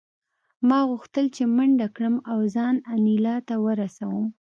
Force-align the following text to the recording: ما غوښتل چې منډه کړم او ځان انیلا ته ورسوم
ما 0.67 0.79
غوښتل 0.89 1.25
چې 1.35 1.43
منډه 1.55 1.87
کړم 1.95 2.15
او 2.31 2.39
ځان 2.55 2.75
انیلا 2.93 3.35
ته 3.47 3.55
ورسوم 3.65 4.25